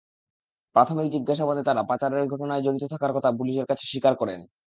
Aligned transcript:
প্রাথমিক 0.75 1.07
জিজ্ঞাসাবাদে 1.13 1.61
তাঁরা 1.67 1.83
পাচারের 1.89 2.29
ঘটনায় 2.33 2.63
জড়িত 2.65 2.83
থাকার 2.93 3.11
কথার 3.15 3.37
পুলিশের 3.39 3.69
কাছে 3.69 3.85
স্বীকার 3.87 4.13
করেন। 4.21 4.39